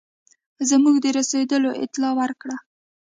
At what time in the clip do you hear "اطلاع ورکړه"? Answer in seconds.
1.83-2.55